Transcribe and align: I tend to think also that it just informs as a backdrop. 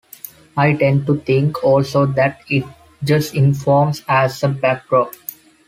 I 0.57 0.73
tend 0.73 1.05
to 1.05 1.17
think 1.19 1.63
also 1.63 2.07
that 2.07 2.41
it 2.49 2.65
just 3.03 3.35
informs 3.35 4.01
as 4.07 4.41
a 4.41 4.47
backdrop. 4.49 5.13